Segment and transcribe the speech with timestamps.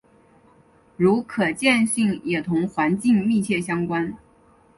[0.97, 4.17] 如可见性也同环境密切相关。